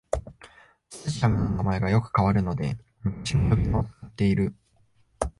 [0.89, 4.55] スタジアムの名前がよく変わるので昔の呼び名を使ってる